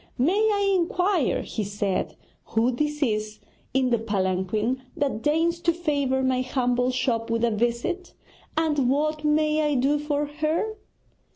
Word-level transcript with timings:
'May 0.17 0.33
I 0.51 0.73
inquire,' 0.75 1.43
he 1.43 1.63
said, 1.63 2.15
'who 2.45 2.71
this 2.71 3.03
is 3.03 3.39
in 3.71 3.91
the 3.91 3.99
palanquin 3.99 4.81
that 4.97 5.21
deigns 5.21 5.59
to 5.59 5.71
favour 5.71 6.23
my 6.23 6.41
humble 6.41 6.89
shop 6.89 7.29
with 7.29 7.43
a 7.43 7.51
visit? 7.51 8.15
And 8.57 8.89
what 8.89 9.23
may 9.23 9.61
I 9.61 9.75
do 9.75 9.99
for 9.99 10.25
her?' 10.25 10.73